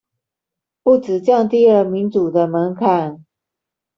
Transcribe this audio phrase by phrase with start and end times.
[0.81, 3.21] 不只降低了民主的門檻